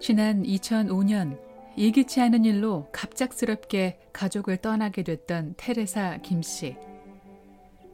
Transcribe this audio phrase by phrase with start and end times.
[0.00, 1.38] 지난 2005년
[1.78, 6.76] 예기치 않은 일로 갑작스럽게 가족을 떠나게 됐던 테레사 김 씨.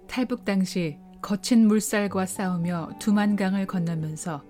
[0.08, 4.42] 탈북 당시 거친 물살과 싸우며 두만강을 건너면서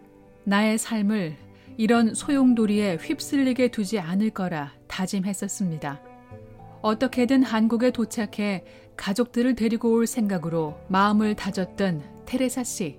[0.45, 1.37] 나의 삶을
[1.77, 6.01] 이런 소용돌이에 휩쓸리게 두지 않을 거라 다짐했었습니다.
[6.85, 8.63] 어떻게든 한국에 도착해
[8.97, 12.99] 가족들을 데리고 올 생각으로 마음을 다졌던 테레사 씨.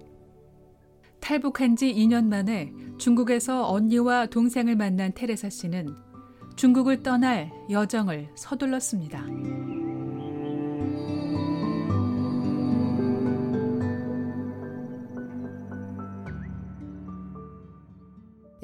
[1.19, 5.95] 탈북한 지 2년 만에 중국에서 언니와 동생을 만난 테레사 씨는
[6.55, 9.25] 중국을 떠날 여정을 서둘렀습니다.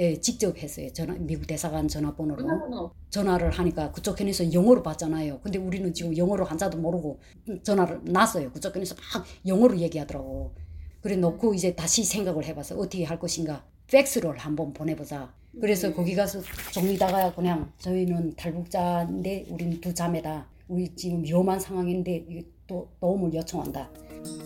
[0.01, 0.91] 예, 직접 했어요.
[0.93, 2.91] 전화, 미국 대사관 전화번호로.
[3.11, 5.41] 전화를 하니까 그쪽 편에서 영어로 받잖아요.
[5.41, 7.19] 근데 우리는 지금 영어로 한자도 모르고
[7.61, 8.51] 전화를 놨어요.
[8.51, 10.55] 그쪽 편에서 막 영어로 얘기하더라고.
[11.01, 13.63] 그래 놓고 이제 다시 생각을 해봐서 어떻게 할 것인가.
[13.91, 15.31] 팩스를 한번 보내보자.
[15.59, 15.93] 그래서 음.
[15.93, 20.47] 거기 가서 좀 이따가 그냥 저희는 탈북자인데 우리는 두 자매다.
[20.67, 22.25] 우리 지금 위험한 상황인데
[22.65, 23.91] 또 도움을 요청한다.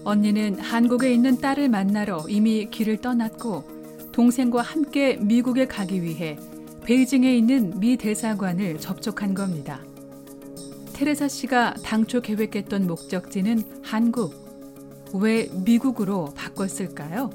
[0.04, 3.75] 언니는 한국에 있는 딸을 만나러 이미 길을 떠났고
[4.16, 6.38] 동생과 함께 미국에 가기 위해
[6.86, 9.82] 베이징에 있는 미 대사관을 접촉한 겁니다.
[10.94, 14.34] 테레사 씨가 당초 계획했던 목적지는 한국.
[15.14, 17.30] 왜 미국으로 바꿨을까요?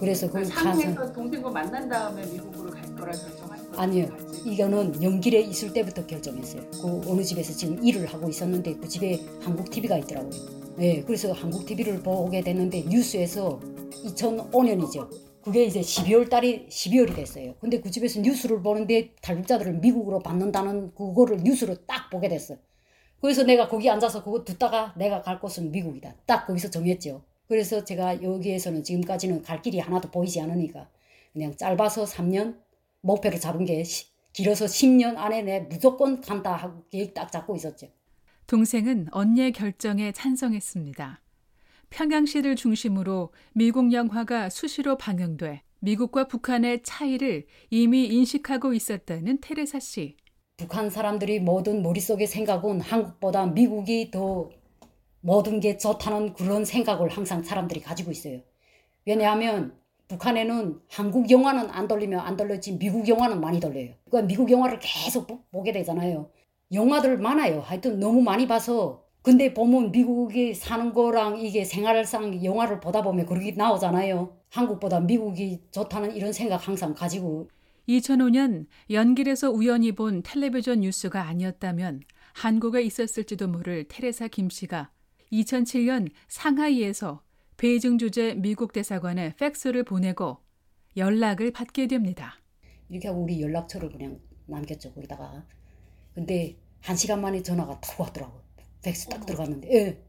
[0.00, 3.72] 그래서 그 상해에서 동생과 만난 다음에 미국으로 갈 거라 결정한 거예요.
[3.76, 4.08] 아니요.
[4.46, 6.62] 이거는 연길에 있을 때부터 결정했어요.
[6.70, 10.40] 그 어느 집에서 지금 일을 하고 있었는데 그 집에 한국 TV가 있더라고요.
[10.76, 13.60] 네, 그래서 한국 TV를 보게 됐는데 뉴스에서
[14.06, 15.31] 2005년이죠.
[15.42, 17.54] 그게 이제 12월 달이 12월이 됐어요.
[17.60, 22.58] 근데 그 집에서 뉴스를 보는데 탈북자들을 미국으로 받는다는 그거를 뉴스로 딱 보게 됐어요.
[23.20, 26.14] 그래서 내가 거기 앉아서 그거 듣다가 내가 갈 곳은 미국이다.
[26.26, 27.22] 딱 거기서 정했죠.
[27.48, 30.88] 그래서 제가 여기에서는 지금까지는 갈 길이 하나도 보이지 않으니까
[31.32, 32.56] 그냥 짧아서 3년
[33.00, 37.88] 목표를 잡은 게 시, 길어서 10년 안에 내 무조건 간다 하고 계획 딱 잡고 있었죠.
[38.46, 41.21] 동생은 언니의 결정에 찬성했습니다.
[41.92, 50.16] 평양시를 중심으로 미국 영화가 수시로 방영돼 미국과 북한의 차이를 이미 인식하고 있었다는 테레사 씨.
[50.56, 54.48] 북한 사람들이 모든 머릿속에 생각은 한국보다 미국이 더
[55.20, 58.40] 모든 게 좋다는 그런 생각을 항상 사람들이 가지고 있어요.
[59.04, 59.76] 왜냐하면
[60.08, 63.92] 북한에는 한국 영화는 안 돌리면 안 돌렸지 미국 영화는 많이 돌려요.
[64.08, 66.30] 그러니까 미국 영화를 계속 보, 게 되잖아요.
[66.72, 67.60] 영화들 많아요.
[67.60, 73.52] 하여튼 너무 많이 봐서 근데 보면 미국에 사는 거랑 이게 생활상 영화를 보다 보면 그렇게
[73.52, 74.36] 나오잖아요.
[74.50, 77.48] 한국보다 미국이 좋다는 이런 생각 항상 가지고
[77.88, 82.02] 2005년 연길에서 우연히 본 텔레비전 뉴스가 아니었다면
[82.34, 84.90] 한국에 있었을지도 모를 테레사 김 씨가
[85.32, 87.22] 2007년 상하이에서
[87.56, 90.38] 베이징 주재 미국 대사관에 팩스를 보내고
[90.96, 92.40] 연락을 받게 됩니다.
[92.88, 95.46] 이렇게 하고 우리 연락처를 그냥 남겼죠 거기다가.
[96.14, 98.42] 근데 한 시간 만에 전화가 탁 왔더라고.
[98.82, 99.72] 팩스 딱 들어갔는데.
[99.72, 100.02] 예.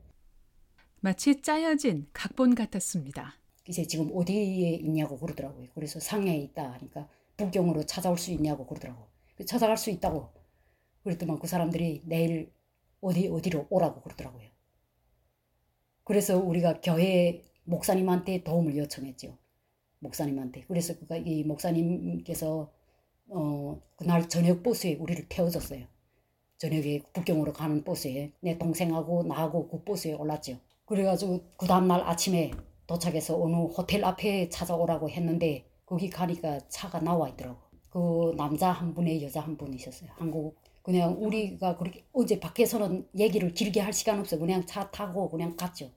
[0.99, 3.35] 마치 짜여진 각본 같았습니다.
[3.67, 5.69] 이제 지금 어디에 있냐고 그러더라고요.
[5.73, 9.07] 그래서 상해에 있다 하니까 북경으로 찾아올 수 있냐고 그러더라고.
[9.45, 10.33] 찾아갈 수 있다고.
[11.03, 12.51] 그랬더만 그 사람들이 내일
[13.01, 14.49] 어디 어디로 오라고 그러더라고요.
[16.03, 19.37] 그래서 우리가 교회 목사님한테 도움을 요청했죠.
[19.99, 20.65] 목사님한테.
[20.67, 22.71] 그래서 그가 이 목사님께서
[23.29, 25.87] 어 그날 저녁 버스에 우리를 태워줬어요.
[26.63, 30.57] 저녁에 북경으로 가는 버스에 내 동생하고 나하고 그 버스에 올랐죠.
[30.85, 32.51] 그래가지고 그 다음날 아침에
[32.87, 37.57] 도착해서 어느 호텔 앞에 찾아오라고 했는데 거기 가니까 차가 나와 있더라고.
[37.89, 40.09] 그 남자 한 분에 여자 한 분 있었어요.
[40.15, 44.37] 한국 그냥 우리가 그렇게 어제 밖에서는 얘기를 길게 할 시간 없어.
[44.39, 45.91] 그냥 차 타고 그냥 갔죠.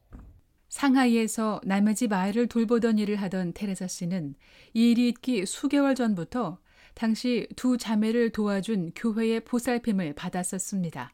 [0.68, 4.34] 상하이에서 남의 집 아이를 돌보던 일을 하던 테레사 씨는
[4.74, 6.58] 이 일이 있기 수개월 전부터
[6.96, 11.12] 당시 두 자매를 도와준 교회의 보살핌을 받았었습니다.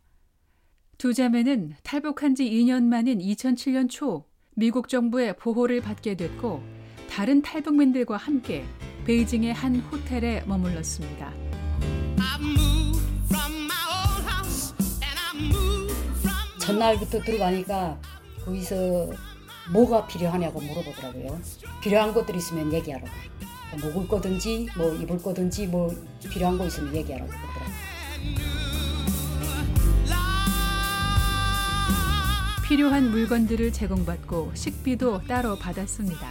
[0.96, 4.24] 두 자매는 탈북한 지 2년 만인 2007년 초
[4.54, 6.62] 미국 정부의 보호를 받게 됐고
[7.10, 8.64] 다른 탈북민들과 함께
[9.06, 11.34] 베이징의 한 호텔에 머물렀습니다.
[16.60, 18.00] 첫날부터 들어가니까
[18.44, 19.10] 거기서
[19.72, 21.40] 뭐가 필요하냐고 물어보더라고요.
[21.82, 23.31] 필요한 것들 있으면 얘기하라고.
[23.80, 25.94] 먹을 거든지 뭐 입을 거든지 뭐
[26.30, 27.72] 필요한 거 있으면 얘기하라고 그러더라고요.
[32.64, 36.28] 필요한 물건들을 제공받고 식비도 따로 받았습니다.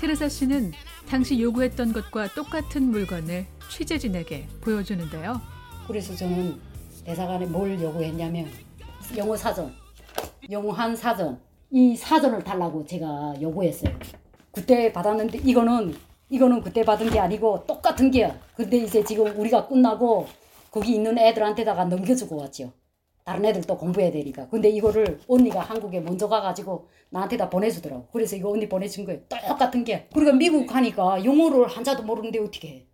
[0.00, 0.72] 테레사 씨는
[1.08, 5.40] 당시 요구했던 것과 똑같은 물건을 취재진에게 보여주는데요.
[5.86, 6.58] 그래서 저는
[7.04, 8.50] 대사관에 뭘 요구했냐면
[9.16, 9.72] 영어 사전
[10.50, 11.38] 영한 사전
[11.70, 13.96] 이 사전을 달라고 제가 요구했어요.
[14.52, 15.94] 그때 받았는데 이거는
[16.30, 18.38] 이거는 그때 받은 게 아니고 똑같은 게야.
[18.54, 20.26] 근데 이제 지금 우리가 끝나고
[20.70, 22.72] 거기 있는 애들한테다가 넘겨주고 왔죠.
[23.24, 24.48] 다른 애들도 공부해야 되니까.
[24.48, 28.06] 근데 이거를 언니가 한국에 먼저 가가지고 나한테 다 보내주더라고.
[28.12, 29.20] 그래서 이거 언니 보내준 거예요.
[29.28, 30.08] 똑같은 게.
[30.12, 32.86] 그러니까 미국 가니까 영어를 한자도 모르는데 어떻게 해.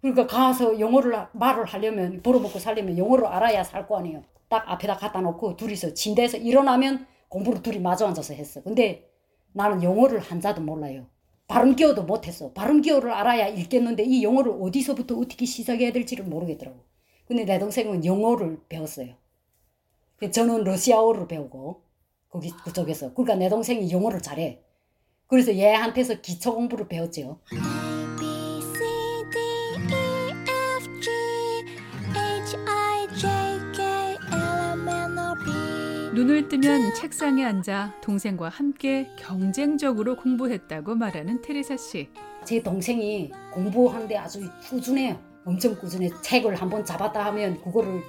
[0.00, 4.22] 그러니까 가서 영어를 말을 하려면 벌어먹고 살려면 영어를 알아야 살 거 아니에요.
[4.48, 8.62] 딱 앞에다 갖다 놓고 둘이서 침대에서 일어나면 공부를 둘이 마주 앉아서 했어.
[8.62, 9.08] 근데
[9.52, 11.06] 나는 영어를 한자도 몰라요.
[11.50, 12.52] 발음 기어도 못했어.
[12.52, 16.78] 발음 기어를 알아야 읽겠는데 이 영어를 어디서부터 어떻게 시작해야 될지를 모르겠더라고.
[17.26, 19.16] 근데 내 동생은 영어를 배웠어요.
[20.30, 21.82] 저는 러시아어를 배우고
[22.28, 24.62] 거기 그쪽에서 그러니까 내 동생이 영어를 잘해.
[25.26, 27.40] 그래서 얘한테서 기초 공부를 배웠죠.
[36.20, 42.10] 눈을 뜨면 책상에 앉아 동생과 함께 경쟁적으로 공부했다고 말하는 테레사 씨.
[42.44, 45.18] 제 동생이 공부하는데 아주 꾸준해요.
[45.46, 46.10] 엄청 꾸준해.
[46.20, 48.02] 책을 한번 잡았다 하면 그거를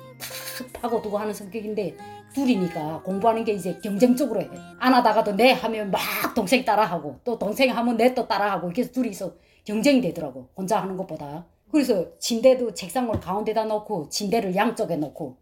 [0.74, 1.96] 탁 파고두고 하는 성격인데
[2.36, 4.50] 둘이니까 공부하는 게 이제 경쟁적으로 해.
[4.78, 6.02] 안 하다가도 내 하면 막
[6.36, 10.50] 동생 따라하고 또 동생 하면 내 또 따라하고 이렇게 둘이서 경쟁이 되더라고.
[10.58, 11.46] 혼자 하는 것보다.
[11.72, 15.38] 그래서 침대도 책상을 가운데다 놓고 침대를 양쪽에 놓고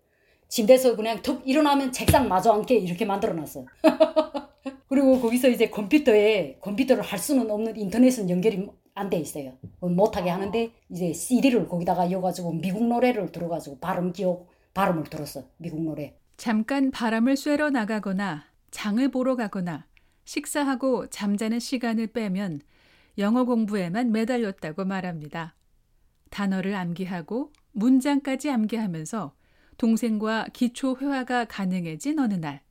[0.49, 3.65] 침대에서 그냥 툭 일어나면 책상 마주 앉게 이렇게 만들어 놨어.
[4.89, 9.53] 그리고 거기서 이제 컴퓨터에 컴퓨터를 할 수는 없는 인터넷은 연결이 안 돼 있어요.
[9.79, 15.45] 못하게 하는데 이제 CD를 거기다가 이어가지고 미국 노래를 들어가지고 발음 기억 발음을 들었어.
[15.57, 16.17] 미국 노래.
[16.35, 19.85] 잠깐 바람을 쐬러 나가거나 장을 보러 가거나
[20.25, 22.61] 식사하고 잠자는 시간을 빼면
[23.17, 25.55] 영어 공부에만 매달렸다고 말합니다.
[26.29, 29.33] 단어를 암기하고 문장까지 암기하면서
[29.79, 32.61] 동생과 기초 회화가 가능해진 어느 날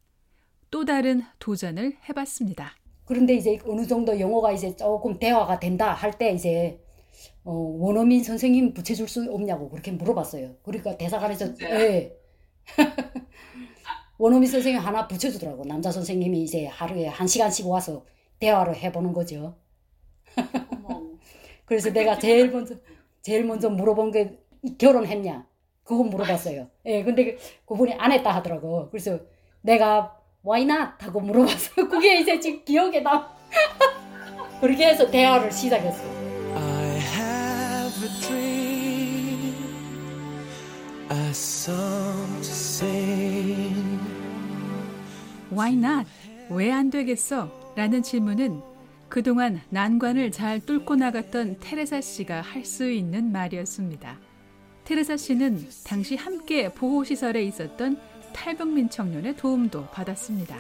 [0.71, 2.77] 또 다른 도전을 해봤습니다.
[3.07, 6.79] 그런데 이제 어느 정도 영어가 이제 조금 대화가 된다 할 때 이제
[7.45, 10.57] 어, 원어민 선생님 붙여줄 수 없냐고 그렇게 물어봤어요.
[10.63, 12.15] 그러니까 대사관에서 예.
[14.19, 15.65] 원어민 선생님 하나 붙여주더라고.
[15.65, 18.05] 남자 선생님이 이제 하루에 한 시간씩 와서
[18.41, 19.57] 대화를 해보는 거죠.
[21.65, 22.75] 그래서 내가 제일 먼저
[23.23, 24.39] 제일 먼저 물어본 게
[24.77, 25.48] 결혼했냐?
[25.89, 26.69] 그거 물어봤어요.
[26.85, 28.91] 예, 근데 그분이 안 했다 하더라고.
[28.91, 29.19] 그래서
[29.63, 30.15] 내가
[30.47, 30.91] why not?
[30.99, 31.75] 하고 물어봤어.
[31.89, 33.33] 그게 이제 지금 기억에 나.
[34.61, 36.05] 그렇게 해서 대화를 시작했어.
[36.55, 39.55] I have a dream,
[41.11, 43.99] a song to sing.
[45.51, 46.07] Why not?
[46.51, 47.51] 왜 안 되겠어?
[47.77, 48.61] 라는 질문은
[49.09, 54.19] 그동안 난관을 잘 뚫고 나갔던 테레사 씨가 할 수 있는 말이었습니다.
[54.89, 58.01] 테레사 씨는 당시 함께 보호시설에 있었던
[58.33, 60.57] 탈북민 청년의 도움도 받았습니다.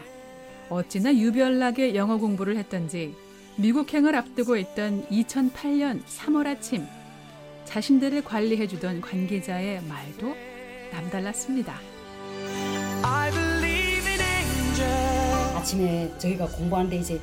[0.68, 3.14] 어찌나 유별나게 영어 공부를 했던지
[3.56, 6.86] 미국행을 앞두고 있던 2008년 3월 아침
[7.64, 10.36] 자신들을 관리해주던 관계자의 말도
[10.92, 11.80] 남달랐습니다.
[15.56, 17.18] 아침에 저희가 공부하는데 이제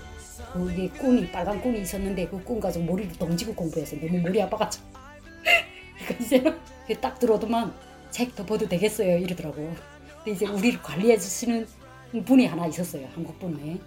[0.51, 4.01] 그게 꾼이 빨간 꾼이 있었는데 그꾼 가지고 머리를 덩지고 공부했어요.
[4.01, 4.85] 너무 머리 아파가지고.
[6.01, 7.73] 그러니까 이제는 딱 들어도만
[8.11, 9.73] 책 덮어도 되겠어요 이러더라고.
[10.17, 11.67] 근데 이제 우리를 관리해 주시는
[12.25, 13.79] 분이 하나 있었어요 한국 분에.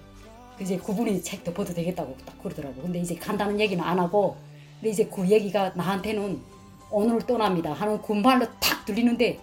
[0.61, 2.83] 이제 그분이 책 덮어도 되겠다고 딱 그러더라고.
[2.83, 4.37] 근데 이제 간다는 얘기는 안 하고,
[4.75, 6.40] 근데 이제 그 얘기가 나한테는
[6.90, 9.38] 오늘 떠납니다 하는 군말로 탁 들리는데,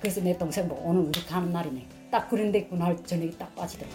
[0.00, 1.86] 그래서 내 동생 뭐 오늘 우리 가는 날이네.
[2.10, 3.94] 딱 그런데 그날 저녁에 딱 빠지더라고.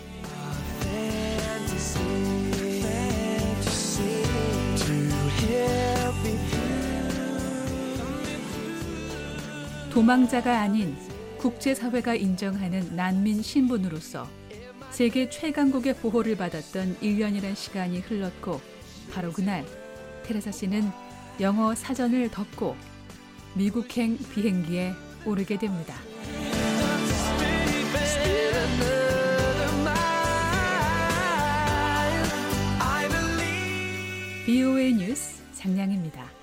[10.02, 10.98] 도망자가 아닌
[11.38, 14.28] 국제사회가 인정하는 난민 신분으로서
[14.90, 18.60] 세계 최강국의 보호를 받았던 1년이란 시간이 흘렀고
[19.14, 19.64] 바로 그날
[20.24, 20.90] 테레사 씨는
[21.40, 22.76] 영어 사전을 덮고
[23.54, 24.94] 미국행 비행기에
[25.24, 25.94] 오르게 됩니다.
[34.48, 36.41] BOA 뉴스 장량입니다.